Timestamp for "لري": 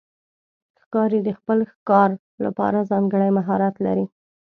3.85-4.05